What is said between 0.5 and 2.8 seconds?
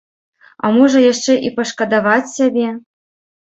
А можа, яшчэ і пашкадаваць сябе?